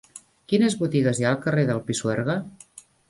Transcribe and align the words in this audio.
Quines 0.53 0.77
botigues 0.79 1.19
hi 1.21 1.27
ha 1.27 1.29
al 1.33 1.39
carrer 1.43 1.67
del 1.69 1.83
Pisuerga? 1.91 2.39